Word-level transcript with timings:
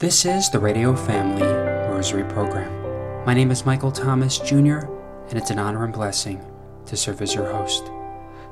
This 0.00 0.24
is 0.24 0.48
the 0.48 0.58
Radio 0.58 0.96
Family 0.96 1.42
Rosary 1.42 2.24
Program. 2.24 3.26
My 3.26 3.34
name 3.34 3.50
is 3.50 3.66
Michael 3.66 3.92
Thomas 3.92 4.38
Jr., 4.38 4.86
and 5.28 5.34
it's 5.34 5.50
an 5.50 5.58
honor 5.58 5.84
and 5.84 5.92
blessing 5.92 6.42
to 6.86 6.96
serve 6.96 7.20
as 7.20 7.34
your 7.34 7.52
host. 7.52 7.90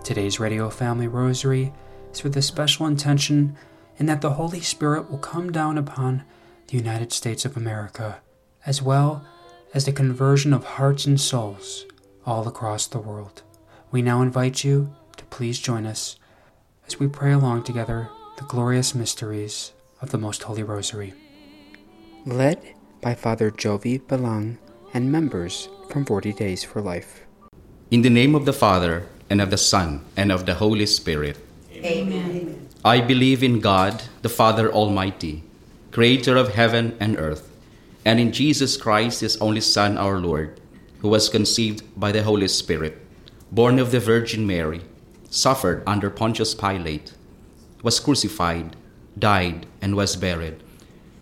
Today's 0.05 0.39
Radio 0.39 0.69
Family 0.69 1.09
Rosary 1.09 1.73
is 2.13 2.23
with 2.23 2.37
a 2.37 2.43
special 2.43 2.87
intention 2.87 3.57
in 3.97 4.05
that 4.05 4.21
the 4.21 4.35
Holy 4.35 4.61
Spirit 4.61 5.11
will 5.11 5.17
come 5.17 5.51
down 5.51 5.79
upon 5.79 6.23
the 6.67 6.77
United 6.77 7.15
States 7.15 7.47
of 7.47 7.57
America, 7.57 8.21
as 8.67 8.83
well 8.83 9.25
as 9.73 9.87
the 9.87 9.93
conversion 9.93 10.53
of 10.53 10.65
hearts 10.65 11.07
and 11.07 11.19
souls 11.19 11.87
all 12.27 12.47
across 12.47 12.87
the 12.87 13.01
world. 13.01 13.41
We 13.91 14.03
now 14.03 14.21
invite 14.21 14.65
you 14.65 14.95
to 15.17 15.25
please 15.25 15.59
join 15.59 15.87
us 15.87 16.19
as 16.87 17.01
we 17.01 17.09
pray 17.09 17.33
along 17.33 17.63
together 17.63 18.11
the 18.37 18.45
glorious 18.45 18.95
mysteries 18.95 19.73
of 20.03 20.11
the 20.11 20.19
Most 20.19 20.43
Holy 20.43 20.63
Rosary. 20.63 21.15
Led 22.27 22.75
by 23.01 23.15
Father 23.15 23.51
Jovi 23.51 24.01
Belang 24.01 24.59
and 24.93 25.11
members 25.13 25.69
from 25.89 26.05
40 26.05 26.33
Days 26.33 26.65
for 26.65 26.83
Life. 26.83 27.21
In 27.91 28.03
the 28.03 28.11
name 28.11 28.35
of 28.35 28.45
the 28.45 28.53
Father, 28.53 29.07
and 29.31 29.41
of 29.41 29.51
the 29.51 29.57
Son, 29.57 30.05
and 30.17 30.33
of 30.33 30.45
the 30.45 30.55
Holy 30.55 30.87
Spirit. 30.87 31.39
Amen. 31.73 32.69
I 32.85 33.01
believe 33.01 33.43
in 33.43 33.61
God, 33.61 34.03
the 34.23 34.29
Father 34.29 34.71
Almighty, 34.73 35.45
creator 35.93 36.37
of 36.37 36.55
heaven 36.55 36.97
and 36.99 37.17
earth, 37.19 37.51
and 38.05 38.19
in 38.19 38.33
Jesus 38.33 38.77
Christ, 38.77 39.21
his 39.21 39.37
only 39.37 39.61
Son, 39.61 39.97
our 39.97 40.19
Lord, 40.19 40.61
who 40.99 41.09
was 41.09 41.29
conceived 41.29 41.83
by 41.97 42.11
the 42.11 42.25
Holy 42.25 42.49
Spirit, 42.49 42.99
born 43.53 43.79
of 43.79 43.93
the 43.93 44.01
Virgin 44.01 44.47
Mary, 44.47 44.81
suffered 45.31 45.83
under 45.87 46.11
Pontius 46.11 46.55
Pilate, 46.55 47.13
was 47.83 48.01
crucified, 48.01 48.75
died, 49.19 49.67
and 49.81 49.95
was 49.95 50.17
buried. 50.17 50.63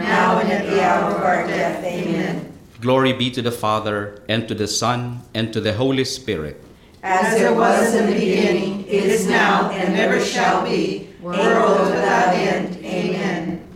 now 0.00 0.38
and 0.38 0.50
at 0.50 0.66
the 0.66 0.82
hour 0.82 1.14
of 1.14 1.22
our 1.22 1.46
death. 1.46 1.84
Amen. 1.84 2.52
Glory 2.80 3.12
be 3.12 3.30
to 3.30 3.42
the 3.42 3.52
Father, 3.52 4.22
and 4.28 4.46
to 4.48 4.54
the 4.54 4.68
Son, 4.68 5.22
and 5.32 5.52
to 5.52 5.60
the 5.60 5.74
Holy 5.74 6.04
Spirit. 6.04 6.60
As 7.02 7.40
it 7.40 7.54
was 7.54 7.94
in 7.94 8.06
the 8.06 8.12
beginning, 8.12 8.84
it 8.86 9.04
is 9.04 9.26
now, 9.26 9.70
and 9.70 9.96
ever 9.96 10.20
shall 10.20 10.64
be, 10.64 11.08
world 11.20 11.90
without 11.90 12.34
end. 12.34 12.76
Amen. 12.84 13.66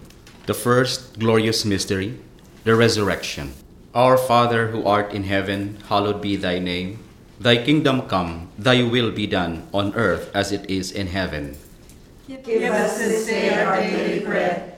The 0.47 0.55
first 0.55 1.19
glorious 1.19 1.65
mystery, 1.65 2.19
the 2.65 2.75
resurrection. 2.75 3.53
Our 3.95 4.17
Father 4.17 4.69
who 4.69 4.85
art 4.85 5.12
in 5.12 5.25
heaven, 5.25 5.77
hallowed 5.89 6.21
be 6.21 6.37
thy 6.37 6.59
name. 6.59 7.05
Thy 7.41 7.62
kingdom 7.62 8.09
come, 8.09 8.49
thy 8.59 8.83
will 8.83 9.11
be 9.11 9.27
done, 9.27 9.69
on 9.73 9.95
earth 9.95 10.31
as 10.35 10.53
it 10.53 10.69
is 10.69 10.91
in 10.91 11.09
heaven. 11.09 11.56
Give 12.29 12.73
us 12.73 12.99
this 12.99 13.27
day 13.27 13.62
our 13.62 13.77
daily 13.77 14.25
bread, 14.25 14.78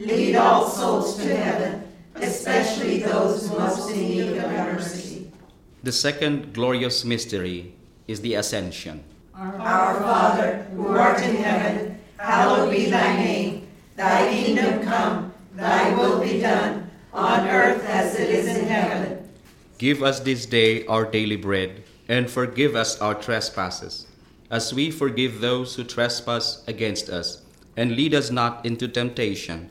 lead 0.00 0.34
all 0.34 0.66
souls 0.66 1.16
to 1.18 1.36
heaven, 1.36 1.86
especially 2.16 3.00
those 3.00 3.50
most 3.50 3.90
in 3.90 4.00
need 4.00 4.36
of 4.38 4.50
mercy. 4.50 5.30
the 5.82 5.92
second 5.92 6.52
glorious 6.54 7.04
mystery 7.04 7.74
is 8.08 8.20
the 8.22 8.34
Ascension. 8.34 9.04
Our 9.34 10.00
Father, 10.00 10.62
who 10.74 10.88
art 10.88 11.20
in 11.22 11.36
heaven, 11.36 12.00
hallowed 12.16 12.70
be 12.70 12.90
thy 12.90 13.16
name. 13.16 13.66
Thy 13.96 14.30
kingdom 14.32 14.82
come, 14.82 15.32
thy 15.54 15.94
will 15.94 16.20
be 16.20 16.40
done, 16.40 16.90
on 17.12 17.46
earth 17.48 17.84
as 17.84 18.18
it 18.18 18.30
is 18.30 18.46
in 18.46 18.66
heaven. 18.66 19.28
Give 19.76 20.02
us 20.02 20.20
this 20.20 20.46
day 20.46 20.86
our 20.86 21.04
daily 21.04 21.36
bread, 21.36 21.82
and 22.08 22.30
forgive 22.30 22.74
us 22.74 22.98
our 23.00 23.14
trespasses, 23.14 24.06
as 24.50 24.72
we 24.72 24.90
forgive 24.90 25.40
those 25.40 25.74
who 25.76 25.84
trespass 25.84 26.62
against 26.66 27.08
us. 27.10 27.42
And 27.76 27.96
lead 27.96 28.14
us 28.14 28.30
not 28.30 28.64
into 28.66 28.88
temptation, 28.88 29.70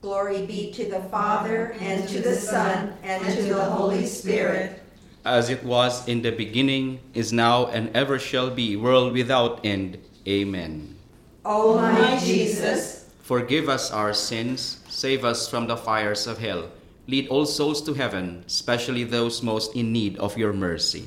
Glory 0.00 0.46
be 0.46 0.72
to 0.72 0.88
the 0.88 1.00
Father, 1.12 1.76
and 1.78 2.08
to 2.08 2.20
the 2.20 2.34
Son, 2.34 2.94
and 3.02 3.20
to 3.36 3.42
the 3.42 3.64
Holy 3.64 4.06
Spirit. 4.06 4.80
As 5.26 5.50
it 5.50 5.62
was 5.62 6.08
in 6.08 6.22
the 6.22 6.32
beginning, 6.32 7.00
is 7.12 7.34
now, 7.34 7.66
and 7.66 7.94
ever 7.94 8.18
shall 8.18 8.48
be, 8.48 8.76
world 8.76 9.12
without 9.12 9.60
end. 9.62 9.98
Amen. 10.26 10.96
O 11.44 11.76
my 11.76 12.18
Jesus, 12.18 13.00
Forgive 13.30 13.68
us 13.68 13.92
our 13.92 14.14
sins, 14.14 14.80
save 14.88 15.22
us 15.22 15.46
from 15.46 15.68
the 15.68 15.76
fires 15.76 16.26
of 16.26 16.38
hell. 16.38 16.70
Lead 17.06 17.28
all 17.28 17.44
souls 17.44 17.82
to 17.82 17.92
heaven, 17.92 18.42
especially 18.46 19.04
those 19.04 19.42
most 19.42 19.76
in 19.76 19.92
need 19.92 20.16
of 20.18 20.38
your 20.38 20.54
mercy. 20.54 21.06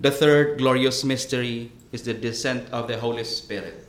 The 0.00 0.10
third 0.10 0.56
glorious 0.56 1.04
mystery 1.04 1.70
is 1.92 2.02
the 2.02 2.14
descent 2.14 2.66
of 2.72 2.88
the 2.88 2.98
Holy 2.98 3.24
Spirit. 3.24 3.86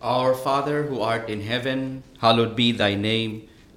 Our 0.00 0.34
Father 0.34 0.84
who 0.84 1.00
art 1.00 1.28
in 1.28 1.42
heaven, 1.42 2.02
hallowed 2.18 2.56
be 2.56 2.72
thy 2.72 2.94
name. 2.94 3.49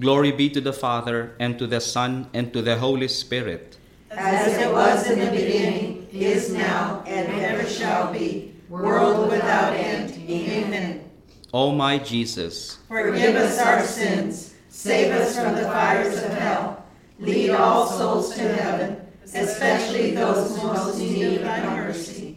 Glory 0.00 0.32
be 0.32 0.50
to 0.50 0.60
the 0.60 0.72
Father, 0.72 1.34
and 1.40 1.58
to 1.58 1.66
the 1.66 1.80
Son, 1.80 2.28
and 2.34 2.52
to 2.52 2.60
the 2.60 2.76
Holy 2.76 3.08
Spirit. 3.08 3.78
As 4.10 4.56
it 4.58 4.70
was 4.70 5.10
in 5.10 5.18
the 5.20 5.30
beginning, 5.30 6.06
is 6.12 6.52
now, 6.52 7.02
and 7.06 7.28
ever 7.42 7.66
shall 7.68 8.12
be, 8.12 8.54
world 8.68 9.30
without 9.30 9.72
end. 9.72 10.12
Amen. 10.28 11.10
O 11.54 11.72
my 11.72 11.98
Jesus, 11.98 12.78
Forgive 12.88 13.36
us 13.36 13.58
our 13.58 13.82
sins, 13.82 14.54
save 14.68 15.12
us 15.12 15.34
from 15.38 15.54
the 15.54 15.62
fires 15.62 16.22
of 16.22 16.32
hell, 16.32 16.84
lead 17.18 17.50
all 17.50 17.86
souls 17.86 18.34
to 18.34 18.42
heaven, 18.42 19.00
especially 19.34 20.10
those 20.14 20.62
most 20.62 21.00
in 21.00 21.12
need 21.14 21.36
of 21.38 21.42
thy 21.42 21.64
mercy. 21.74 22.36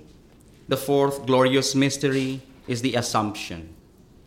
the 0.70 0.78
fourth 0.78 1.26
glorious 1.26 1.76
mystery 1.76 2.42
is 2.68 2.82
the 2.82 2.96
Assumption. 2.96 3.76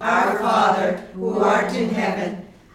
Our 0.00 0.38
Father, 0.38 0.98
who 1.14 1.38
art 1.38 1.72
in 1.72 1.88
heaven, 1.90 2.48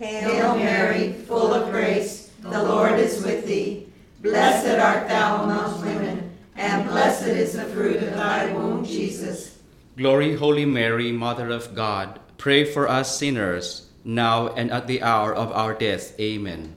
Hail 0.00 0.56
Mary, 0.56 1.12
full 1.28 1.52
of 1.52 1.70
grace, 1.70 2.30
the 2.40 2.62
Lord 2.62 2.98
is 2.98 3.22
with 3.22 3.46
thee. 3.46 3.86
Blessed 4.22 4.80
art 4.80 5.06
thou 5.08 5.44
among 5.44 5.82
women, 5.82 6.32
and 6.56 6.88
blessed 6.88 7.28
is 7.28 7.52
the 7.52 7.66
fruit 7.66 8.02
of 8.02 8.14
thy 8.14 8.50
womb, 8.50 8.82
Jesus. 8.82 9.58
Glory, 9.98 10.36
Holy 10.36 10.64
Mary, 10.64 11.12
Mother 11.12 11.50
of 11.50 11.74
God, 11.74 12.18
pray 12.38 12.64
for 12.64 12.88
us 12.88 13.18
sinners, 13.18 13.90
now 14.02 14.48
and 14.48 14.70
at 14.70 14.86
the 14.86 15.02
hour 15.02 15.34
of 15.34 15.52
our 15.52 15.74
death. 15.74 16.18
Amen. 16.18 16.76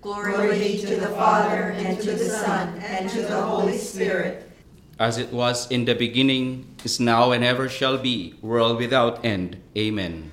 Glory 0.00 0.58
be 0.58 0.80
to 0.80 0.96
the 0.96 1.14
Father, 1.14 1.70
and 1.78 2.00
to 2.00 2.10
the 2.10 2.28
Son, 2.28 2.76
and 2.80 3.08
to 3.08 3.22
the 3.22 3.40
Holy 3.40 3.78
Spirit. 3.78 4.50
As 4.98 5.16
it 5.16 5.32
was 5.32 5.70
in 5.70 5.84
the 5.84 5.94
beginning, 5.94 6.74
is 6.82 6.98
now, 6.98 7.30
and 7.30 7.44
ever 7.44 7.68
shall 7.68 7.98
be, 7.98 8.34
world 8.42 8.78
without 8.78 9.24
end. 9.24 9.62
Amen. 9.78 10.32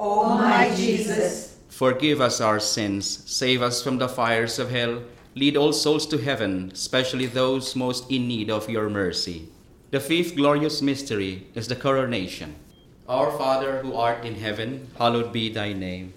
O 0.00 0.34
my 0.38 0.74
Jesus, 0.74 1.53
Forgive 1.74 2.20
us 2.20 2.40
our 2.40 2.60
sins, 2.60 3.24
save 3.26 3.60
us 3.60 3.82
from 3.82 3.98
the 3.98 4.08
fires 4.08 4.60
of 4.60 4.70
hell, 4.70 5.02
lead 5.34 5.56
all 5.56 5.72
souls 5.72 6.06
to 6.06 6.18
heaven, 6.18 6.70
especially 6.72 7.26
those 7.26 7.74
most 7.74 8.08
in 8.08 8.28
need 8.28 8.48
of 8.48 8.70
your 8.70 8.88
mercy. 8.88 9.48
The 9.90 9.98
fifth 9.98 10.36
glorious 10.36 10.80
mystery 10.80 11.48
is 11.52 11.66
the 11.66 11.74
coronation. 11.74 12.54
Our 13.08 13.36
Father 13.36 13.82
who 13.82 13.92
art 13.92 14.24
in 14.24 14.36
heaven, 14.36 14.86
hallowed 14.96 15.32
be 15.32 15.48
thy 15.48 15.72
name. 15.72 16.14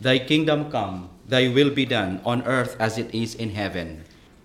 Thy 0.00 0.20
kingdom 0.20 0.70
come, 0.70 1.10
thy 1.26 1.48
will 1.48 1.70
be 1.70 1.86
done 1.86 2.20
on 2.24 2.46
earth 2.46 2.76
as 2.78 2.96
it 2.96 3.12
is 3.12 3.34
in 3.34 3.50
heaven. 3.50 4.04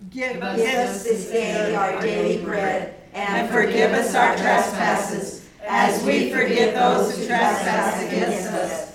give 0.09 0.41
us 0.41 1.03
this 1.03 1.29
day 1.29 1.75
our 1.75 2.01
daily 2.01 2.43
bread, 2.43 2.95
and 3.13 3.51
forgive 3.51 3.93
us 3.93 4.15
our 4.15 4.33
trespasses, 4.33 5.47
as 5.61 6.03
we 6.03 6.31
forgive 6.31 6.73
those 6.73 7.15
who 7.15 7.27
trespass 7.27 8.01
against 8.01 8.49
us. 8.49 8.94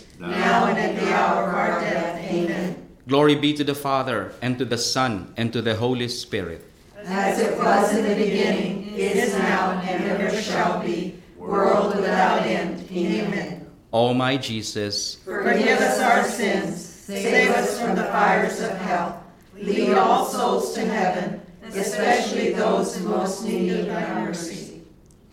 now 0.29 0.65
and 0.67 0.77
at 0.77 0.95
the 0.99 1.13
hour 1.13 1.49
of 1.49 1.55
our 1.55 1.81
death. 1.81 2.31
Amen. 2.31 2.87
Glory 3.07 3.35
be 3.35 3.53
to 3.53 3.63
the 3.63 3.75
Father, 3.75 4.31
and 4.41 4.57
to 4.59 4.65
the 4.65 4.77
Son, 4.77 5.33
and 5.35 5.51
to 5.51 5.61
the 5.61 5.75
Holy 5.75 6.07
Spirit. 6.07 6.63
As 7.03 7.39
it 7.39 7.57
was 7.57 7.95
in 7.95 8.07
the 8.07 8.15
beginning, 8.15 8.93
is 8.95 9.33
now, 9.33 9.81
and 9.83 10.03
ever 10.05 10.41
shall 10.41 10.79
be, 10.81 11.15
world 11.35 11.95
without 11.95 12.43
end. 12.43 12.87
Amen. 12.91 13.67
O 13.91 14.13
my 14.13 14.37
Jesus, 14.37 15.15
Forgive 15.25 15.79
us 15.79 15.99
our 15.99 16.23
sins, 16.23 16.79
save 16.79 17.49
us 17.51 17.81
from 17.81 17.95
the 17.95 18.05
fires 18.05 18.61
of 18.61 18.71
hell, 18.77 19.23
lead 19.55 19.93
all 19.95 20.25
souls 20.25 20.73
to 20.75 20.81
heaven, 20.85 21.41
especially 21.73 22.53
those 22.53 22.97
in 22.97 23.07
most 23.07 23.43
need 23.43 23.73
of 23.73 23.87
thy 23.87 24.23
mercy. 24.23 24.83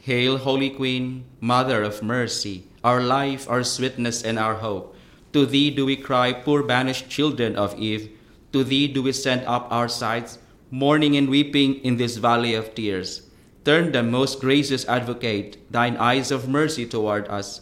Hail, 0.01 0.38
Holy 0.38 0.70
Queen, 0.70 1.24
Mother 1.40 1.83
of 1.83 2.03
Mercy, 2.03 2.64
our 2.84 3.02
life, 3.02 3.48
our 3.48 3.62
sweetness, 3.62 4.22
and 4.22 4.38
our 4.38 4.54
hope. 4.56 4.94
To 5.32 5.44
thee 5.44 5.70
do 5.70 5.84
we 5.84 5.96
cry, 5.96 6.32
poor 6.32 6.62
banished 6.62 7.10
children 7.10 7.56
of 7.56 7.78
Eve. 7.78 8.10
To 8.52 8.64
thee 8.64 8.88
do 8.88 9.02
we 9.02 9.12
send 9.12 9.44
up 9.46 9.68
our 9.70 9.88
sighs, 9.88 10.38
mourning 10.70 11.16
and 11.16 11.28
weeping 11.28 11.76
in 11.84 11.96
this 11.96 12.16
valley 12.16 12.54
of 12.54 12.74
tears. 12.74 13.22
Turn 13.64 13.92
them, 13.92 14.10
most 14.10 14.40
gracious 14.40 14.88
advocate, 14.88 15.58
thine 15.70 15.96
eyes 15.96 16.30
of 16.30 16.48
mercy 16.48 16.86
toward 16.86 17.28
us. 17.28 17.60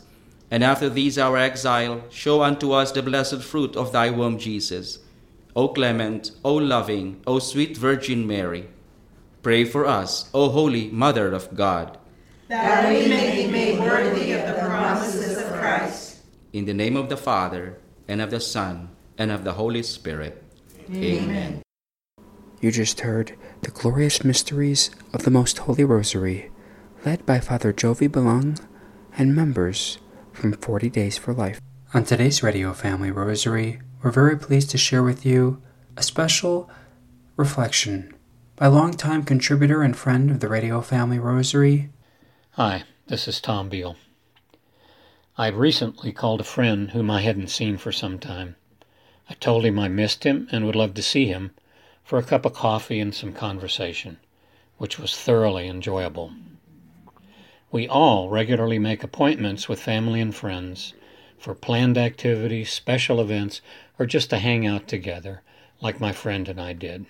And 0.50 0.62
after 0.62 0.88
these 0.88 1.18
our 1.18 1.36
exile, 1.36 2.02
show 2.10 2.42
unto 2.42 2.70
us 2.70 2.92
the 2.92 3.02
blessed 3.02 3.42
fruit 3.42 3.74
of 3.74 3.90
thy 3.90 4.10
womb, 4.10 4.38
Jesus. 4.38 5.00
O 5.56 5.68
clement, 5.68 6.30
O 6.44 6.54
loving, 6.54 7.20
O 7.26 7.40
sweet 7.40 7.76
Virgin 7.76 8.26
Mary, 8.26 8.68
pray 9.42 9.64
for 9.64 9.86
us, 9.86 10.30
O 10.32 10.50
holy 10.50 10.88
Mother 10.90 11.32
of 11.32 11.56
God. 11.56 11.98
That 12.48 12.88
we 12.88 13.08
may 13.08 13.42
be 13.44 13.50
made 13.50 13.80
worthy 13.80 14.32
of 14.32 14.46
the 14.46 14.54
promises 14.54 15.36
of 15.36 15.52
Christ. 15.52 16.22
In 16.52 16.64
the 16.64 16.74
name 16.74 16.96
of 16.96 17.08
the 17.08 17.16
Father, 17.16 17.78
and 18.06 18.20
of 18.20 18.30
the 18.30 18.38
Son, 18.38 18.90
and 19.18 19.32
of 19.32 19.42
the 19.42 19.54
Holy 19.54 19.82
Spirit. 19.82 20.44
Amen. 20.92 21.62
You 22.60 22.70
just 22.70 23.00
heard 23.00 23.36
the 23.62 23.72
glorious 23.72 24.22
mysteries 24.22 24.90
of 25.12 25.24
the 25.24 25.30
Most 25.30 25.58
Holy 25.58 25.82
Rosary, 25.82 26.50
led 27.04 27.26
by 27.26 27.40
Father 27.40 27.72
Jovi 27.72 28.10
Belong 28.10 28.58
and 29.18 29.34
members 29.34 29.98
from 30.32 30.52
40 30.52 30.88
Days 30.90 31.18
for 31.18 31.34
Life. 31.34 31.60
On 31.94 32.04
today's 32.04 32.44
Radio 32.44 32.72
Family 32.72 33.10
Rosary, 33.10 33.80
we're 34.02 34.12
very 34.12 34.38
pleased 34.38 34.70
to 34.70 34.78
share 34.78 35.02
with 35.02 35.26
you 35.26 35.60
a 35.96 36.02
special 36.02 36.70
reflection 37.36 38.14
by 38.54 38.68
longtime 38.68 39.24
contributor 39.24 39.82
and 39.82 39.96
friend 39.96 40.30
of 40.30 40.38
the 40.38 40.48
Radio 40.48 40.80
Family 40.80 41.18
Rosary. 41.18 41.90
Hi, 42.58 42.84
this 43.06 43.28
is 43.28 43.38
Tom 43.38 43.68
Beal. 43.68 43.96
I 45.36 45.48
recently 45.48 46.10
called 46.10 46.40
a 46.40 46.44
friend 46.44 46.92
whom 46.92 47.10
I 47.10 47.20
hadn't 47.20 47.50
seen 47.50 47.76
for 47.76 47.92
some 47.92 48.18
time. 48.18 48.56
I 49.28 49.34
told 49.34 49.66
him 49.66 49.78
I 49.78 49.88
missed 49.88 50.24
him 50.24 50.48
and 50.50 50.64
would 50.64 50.74
love 50.74 50.94
to 50.94 51.02
see 51.02 51.26
him 51.26 51.50
for 52.02 52.18
a 52.18 52.22
cup 52.22 52.46
of 52.46 52.54
coffee 52.54 52.98
and 52.98 53.14
some 53.14 53.34
conversation, 53.34 54.16
which 54.78 54.98
was 54.98 55.14
thoroughly 55.14 55.68
enjoyable. 55.68 56.32
We 57.70 57.86
all 57.86 58.30
regularly 58.30 58.78
make 58.78 59.04
appointments 59.04 59.68
with 59.68 59.78
family 59.78 60.22
and 60.22 60.34
friends 60.34 60.94
for 61.36 61.54
planned 61.54 61.98
activities, 61.98 62.72
special 62.72 63.20
events, 63.20 63.60
or 63.98 64.06
just 64.06 64.30
to 64.30 64.38
hang 64.38 64.66
out 64.66 64.88
together, 64.88 65.42
like 65.82 66.00
my 66.00 66.12
friend 66.12 66.48
and 66.48 66.58
I 66.58 66.72
did. 66.72 67.04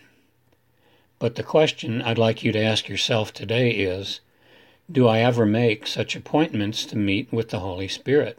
But 1.21 1.37
the 1.37 1.45
question 1.45 2.03
I'd 2.03 2.19
like 2.19 2.43
you 2.43 2.51
to 2.51 2.61
ask 2.61 2.89
yourself 2.89 3.33
today 3.33 3.71
is 3.71 4.19
Do 4.89 5.09
I 5.09 5.19
ever 5.19 5.45
make 5.45 5.85
such 5.85 6.15
appointments 6.15 6.87
to 6.87 6.97
meet 6.97 7.33
with 7.33 7.51
the 7.51 7.59
Holy 7.59 7.89
Spirit? 7.89 8.39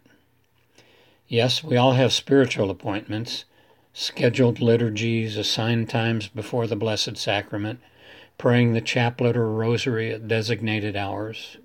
Yes, 1.27 1.62
we 1.62 1.75
all 1.75 1.91
have 1.91 2.13
spiritual 2.13 2.69
appointments, 2.69 3.43
scheduled 3.91 4.62
liturgies, 4.62 5.36
assigned 5.36 5.89
times 5.89 6.29
before 6.29 6.65
the 6.65 6.77
Blessed 6.77 7.17
Sacrament, 7.17 7.81
praying 8.38 8.71
the 8.71 8.79
chaplet 8.79 9.36
or 9.36 9.51
rosary 9.51 10.10
at 10.13 10.29
designated 10.29 10.95
hours. 10.95 11.57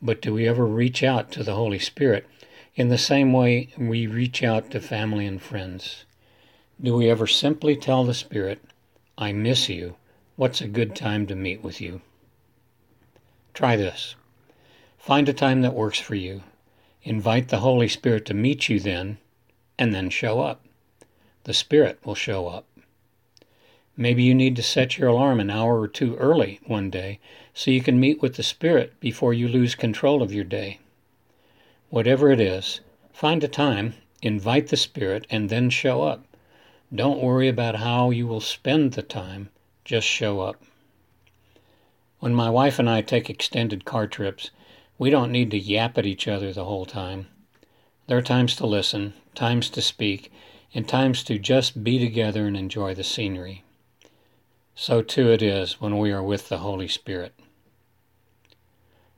But 0.00 0.22
do 0.22 0.32
we 0.32 0.48
ever 0.48 0.64
reach 0.64 1.02
out 1.02 1.30
to 1.32 1.44
the 1.44 1.54
Holy 1.54 1.78
Spirit 1.78 2.26
in 2.74 2.88
the 2.88 2.96
same 2.96 3.34
way 3.34 3.68
we 3.76 4.06
reach 4.06 4.42
out 4.42 4.70
to 4.70 4.80
family 4.80 5.26
and 5.26 5.42
friends? 5.42 6.06
Do 6.80 6.96
we 6.96 7.10
ever 7.10 7.26
simply 7.26 7.76
tell 7.76 8.04
the 8.04 8.14
Spirit, 8.14 8.62
I 9.18 9.32
miss 9.32 9.68
you, 9.68 9.96
what's 10.36 10.62
a 10.62 10.68
good 10.68 10.96
time 10.96 11.26
to 11.26 11.34
meet 11.34 11.62
with 11.62 11.82
you? 11.82 12.00
Try 13.54 13.76
this. 13.76 14.14
Find 14.98 15.28
a 15.28 15.32
time 15.32 15.62
that 15.62 15.74
works 15.74 15.98
for 15.98 16.14
you. 16.14 16.42
Invite 17.02 17.48
the 17.48 17.60
Holy 17.60 17.88
Spirit 17.88 18.26
to 18.26 18.34
meet 18.34 18.68
you 18.68 18.78
then, 18.78 19.18
and 19.78 19.94
then 19.94 20.10
show 20.10 20.40
up. 20.40 20.64
The 21.44 21.54
Spirit 21.54 21.98
will 22.04 22.14
show 22.14 22.48
up. 22.48 22.66
Maybe 23.96 24.22
you 24.22 24.34
need 24.34 24.56
to 24.56 24.62
set 24.62 24.98
your 24.98 25.08
alarm 25.08 25.40
an 25.40 25.50
hour 25.50 25.80
or 25.80 25.88
two 25.88 26.16
early 26.16 26.60
one 26.66 26.90
day 26.90 27.18
so 27.52 27.70
you 27.70 27.80
can 27.80 27.98
meet 27.98 28.22
with 28.22 28.36
the 28.36 28.42
Spirit 28.42 28.98
before 29.00 29.34
you 29.34 29.48
lose 29.48 29.74
control 29.74 30.22
of 30.22 30.32
your 30.32 30.44
day. 30.44 30.78
Whatever 31.88 32.30
it 32.30 32.40
is, 32.40 32.80
find 33.12 33.42
a 33.42 33.48
time, 33.48 33.94
invite 34.22 34.68
the 34.68 34.76
Spirit, 34.76 35.26
and 35.28 35.48
then 35.48 35.70
show 35.70 36.02
up. 36.02 36.24
Don't 36.94 37.20
worry 37.20 37.48
about 37.48 37.76
how 37.76 38.10
you 38.10 38.26
will 38.26 38.40
spend 38.40 38.92
the 38.92 39.02
time, 39.02 39.50
just 39.84 40.06
show 40.06 40.40
up. 40.40 40.62
When 42.20 42.34
my 42.34 42.50
wife 42.50 42.78
and 42.78 42.88
I 42.88 43.00
take 43.00 43.28
extended 43.30 43.84
car 43.84 44.06
trips, 44.06 44.50
we 44.98 45.08
don't 45.08 45.32
need 45.32 45.50
to 45.52 45.58
yap 45.58 45.96
at 45.96 46.04
each 46.04 46.28
other 46.28 46.52
the 46.52 46.66
whole 46.66 46.84
time. 46.84 47.28
There 48.06 48.18
are 48.18 48.22
times 48.22 48.54
to 48.56 48.66
listen, 48.66 49.14
times 49.34 49.70
to 49.70 49.80
speak, 49.80 50.30
and 50.74 50.86
times 50.86 51.24
to 51.24 51.38
just 51.38 51.82
be 51.82 51.98
together 51.98 52.46
and 52.46 52.56
enjoy 52.56 52.94
the 52.94 53.04
scenery. 53.04 53.64
So 54.74 55.00
too 55.00 55.30
it 55.30 55.40
is 55.40 55.80
when 55.80 55.98
we 55.98 56.12
are 56.12 56.22
with 56.22 56.50
the 56.50 56.58
Holy 56.58 56.88
Spirit. 56.88 57.34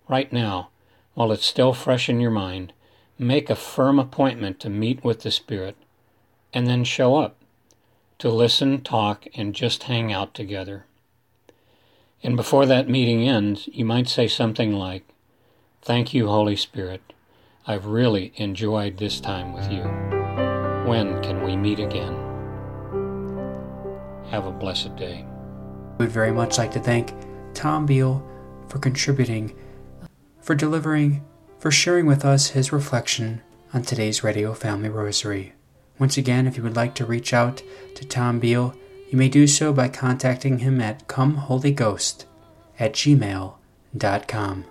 Right 0.09 0.33
now, 0.33 0.71
while 1.15 1.33
it's 1.33 1.45
still 1.45 1.73
fresh 1.73 2.09
in 2.09 2.21
your 2.21 2.31
mind, 2.31 2.73
make 3.19 3.51
a 3.51 3.57
firm 3.57 3.99
appointment 3.99 4.61
to 4.61 4.71
meet 4.71 5.03
with 5.03 5.23
the 5.23 5.31
Spirit 5.31 5.77
and 6.53 6.67
then 6.67 6.85
show 6.85 7.17
up 7.17 7.37
to 8.19 8.31
listen, 8.31 8.81
talk, 8.81 9.27
and 9.35 9.53
just 9.53 9.83
hang 9.85 10.13
out 10.13 10.35
together. 10.35 10.87
And 12.23 12.37
before 12.37 12.67
that 12.67 12.89
meeting 12.89 13.29
ends, 13.29 13.69
you 13.73 13.85
might 13.85 14.09
say 14.09 14.29
something 14.29 14.73
like, 14.73 15.05
Thank 15.81 16.15
you, 16.15 16.29
Holy 16.29 16.55
Spirit. 16.55 17.01
I've 17.67 17.87
really 17.87 18.33
enjoyed 18.37 18.97
this 18.97 19.21
time 19.21 19.53
with 19.53 19.71
you. 19.71 19.83
When 20.89 21.21
can 21.23 21.43
we 21.43 21.57
meet 21.57 21.81
again? 21.81 22.15
Have 24.31 24.47
a 24.47 24.53
blessed 24.53 24.95
day. 24.95 25.25
We'd 25.99 26.11
very 26.11 26.33
much 26.33 26.59
like 26.59 26.71
to 26.73 26.81
thank 26.81 27.13
Tom 27.55 27.87
Beal 27.87 28.25
for 28.69 28.79
contributing, 28.79 29.57
for 30.41 30.55
delivering, 30.55 31.25
for 31.59 31.71
sharing 31.71 32.07
with 32.07 32.25
us 32.25 32.49
his 32.49 32.73
reflection 32.73 33.43
on 33.75 33.83
today's 33.83 34.23
Radio 34.23 34.55
Family 34.55 34.89
Rosary. 34.89 35.53
Once 35.99 36.17
again, 36.17 36.47
if 36.47 36.57
you 36.57 36.63
would 36.63 36.77
like 36.77 36.95
to 36.95 37.05
reach 37.05 37.33
out 37.33 37.63
to 37.95 38.05
Tom 38.05 38.39
Beal, 38.39 38.75
you 39.13 39.19
may 39.19 39.29
do 39.29 39.47
so 39.47 39.75
by 39.75 39.89
contacting 39.89 40.61
him 40.61 40.81
at 40.81 41.07
comeholyghost 41.07 42.25
at 42.79 42.95
gmail.com. 42.95 44.65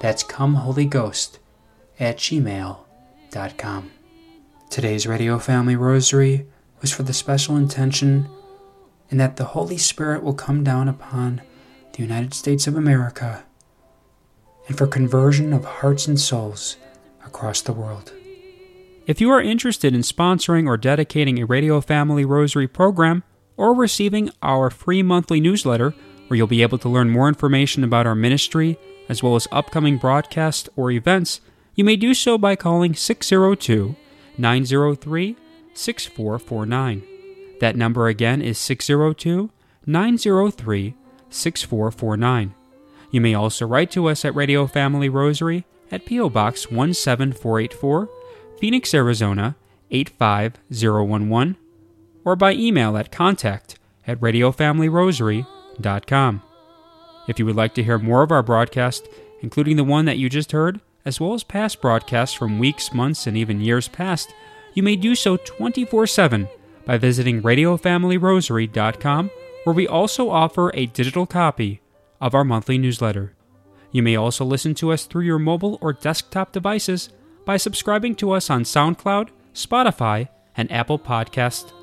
That's 0.00 0.24
comeholyghost 0.24 1.38
at 2.00 2.16
gmail.com. 2.16 3.90
Today's 4.68 5.06
Radio 5.06 5.38
Family 5.38 5.76
Rosary 5.76 6.46
was 6.80 6.92
for 6.92 7.04
the 7.04 7.12
special 7.12 7.56
intention 7.56 8.28
and 9.12 9.20
that 9.20 9.36
the 9.36 9.44
Holy 9.44 9.78
Spirit 9.78 10.24
will 10.24 10.34
come 10.34 10.64
down 10.64 10.88
upon 10.88 11.40
the 11.92 12.02
United 12.02 12.34
States 12.34 12.66
of 12.66 12.74
America 12.74 13.44
and 14.66 14.76
for 14.76 14.88
conversion 14.88 15.52
of 15.52 15.64
hearts 15.64 16.08
and 16.08 16.18
souls 16.18 16.76
across 17.24 17.60
the 17.60 17.72
world. 17.72 18.12
If 19.06 19.20
you 19.20 19.30
are 19.30 19.40
interested 19.40 19.94
in 19.94 20.00
sponsoring 20.00 20.66
or 20.66 20.76
dedicating 20.76 21.38
a 21.38 21.46
Radio 21.46 21.80
Family 21.80 22.24
Rosary 22.24 22.66
program 22.66 23.22
or 23.58 23.74
receiving 23.74 24.30
our 24.42 24.70
free 24.70 25.02
monthly 25.02 25.40
newsletter, 25.40 25.92
where 26.28 26.38
you'll 26.38 26.46
be 26.46 26.62
able 26.62 26.78
to 26.78 26.88
learn 26.88 27.10
more 27.10 27.28
information 27.28 27.84
about 27.84 28.06
our 28.06 28.14
ministry 28.14 28.78
as 29.08 29.22
well 29.22 29.36
as 29.36 29.48
upcoming 29.50 29.98
broadcasts 29.98 30.68
or 30.76 30.90
events, 30.90 31.40
you 31.74 31.84
may 31.84 31.96
do 31.96 32.14
so 32.14 32.38
by 32.38 32.56
calling 32.56 32.94
602 32.94 33.96
903 34.36 35.36
6449. 35.74 37.02
That 37.60 37.76
number 37.76 38.08
again 38.08 38.42
is 38.42 38.58
602 38.58 39.50
903 39.86 40.94
6449. 41.30 42.54
You 43.10 43.20
may 43.20 43.34
also 43.34 43.66
write 43.66 43.90
to 43.92 44.08
us 44.08 44.24
at 44.24 44.34
Radio 44.34 44.66
Family 44.66 45.08
Rosary 45.08 45.64
at 45.90 46.04
P.O. 46.04 46.28
Box 46.28 46.66
17484, 46.66 48.08
Phoenix, 48.58 48.92
Arizona 48.92 49.56
85011, 49.90 51.56
or 52.28 52.36
by 52.36 52.52
email 52.52 52.96
at 52.98 53.10
contact 53.10 53.78
at 54.06 54.20
radiofamilyrosary.com. 54.20 56.42
If 57.26 57.38
you 57.38 57.46
would 57.46 57.56
like 57.56 57.72
to 57.74 57.82
hear 57.82 57.98
more 57.98 58.22
of 58.22 58.30
our 58.30 58.42
broadcast, 58.42 59.08
including 59.40 59.76
the 59.76 59.84
one 59.84 60.04
that 60.04 60.18
you 60.18 60.28
just 60.28 60.52
heard, 60.52 60.82
as 61.06 61.18
well 61.18 61.32
as 61.32 61.42
past 61.42 61.80
broadcasts 61.80 62.36
from 62.36 62.58
weeks, 62.58 62.92
months, 62.92 63.26
and 63.26 63.34
even 63.34 63.62
years 63.62 63.88
past, 63.88 64.34
you 64.74 64.82
may 64.82 64.94
do 64.94 65.14
so 65.14 65.38
24 65.38 66.06
7 66.06 66.48
by 66.84 66.98
visiting 66.98 67.40
RadioFamilyRosary.com, 67.40 69.30
where 69.64 69.74
we 69.74 69.88
also 69.88 70.28
offer 70.28 70.70
a 70.74 70.84
digital 70.84 71.24
copy 71.24 71.80
of 72.20 72.34
our 72.34 72.44
monthly 72.44 72.76
newsletter. 72.76 73.32
You 73.90 74.02
may 74.02 74.16
also 74.16 74.44
listen 74.44 74.74
to 74.74 74.92
us 74.92 75.06
through 75.06 75.24
your 75.24 75.38
mobile 75.38 75.78
or 75.80 75.94
desktop 75.94 76.52
devices 76.52 77.08
by 77.46 77.56
subscribing 77.56 78.14
to 78.16 78.32
us 78.32 78.50
on 78.50 78.64
SoundCloud, 78.64 79.30
Spotify, 79.54 80.28
and 80.54 80.70
Apple 80.70 80.98
Podcasts 80.98 81.72